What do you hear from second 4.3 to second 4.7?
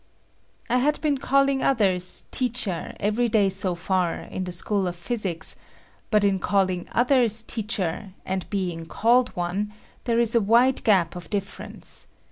the